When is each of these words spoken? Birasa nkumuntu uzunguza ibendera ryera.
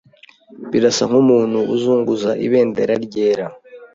Birasa 0.71 1.03
nkumuntu 1.09 1.59
uzunguza 1.73 2.31
ibendera 2.45 2.93
ryera. 3.05 3.45